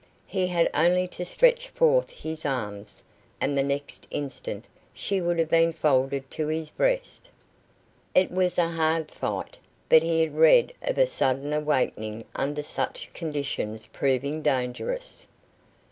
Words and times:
He 0.25 0.47
had 0.47 0.67
only 0.73 1.07
to 1.09 1.23
stretch 1.23 1.69
forth 1.69 2.09
his 2.09 2.43
arms 2.43 3.03
and 3.39 3.55
the 3.55 3.61
next 3.61 4.07
instant 4.09 4.65
she 4.95 5.21
would 5.21 5.37
have 5.37 5.49
been 5.51 5.71
folded 5.71 6.31
to 6.31 6.47
his 6.47 6.71
breast. 6.71 7.29
It 8.15 8.31
was 8.31 8.57
a 8.57 8.67
hard 8.69 9.11
fight, 9.11 9.57
but 9.89 10.01
he 10.01 10.21
had 10.21 10.33
read 10.35 10.73
of 10.81 10.97
a 10.97 11.05
sudden 11.05 11.53
awakening 11.53 12.23
under 12.35 12.63
such 12.63 13.13
conditions 13.13 13.85
proving 13.85 14.41
dangerous. 14.41 15.27